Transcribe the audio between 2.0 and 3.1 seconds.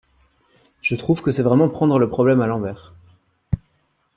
problème à l’envers.